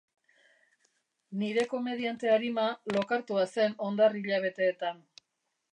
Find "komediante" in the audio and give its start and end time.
1.73-2.33